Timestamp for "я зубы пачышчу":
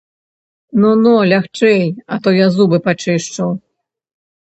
2.45-3.45